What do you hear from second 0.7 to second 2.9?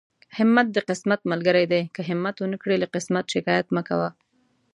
د قسمت ملګری دی، که همت ونکړې له